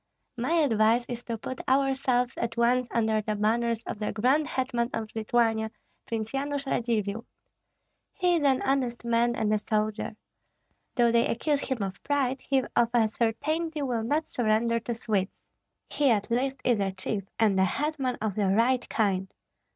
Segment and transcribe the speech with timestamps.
[0.35, 4.89] My advice is to put ourselves at once under the banners of the grand hetman
[4.95, 5.69] of Lithuania,
[6.07, 7.23] Prince Yanush Radzivill.
[8.11, 10.15] He is an honest man and a soldier.
[10.95, 15.29] Though they accuse him of pride, he of a certainty will not surrender to Swedes.
[15.87, 19.31] He at least is a chief and a hetman of the right kind.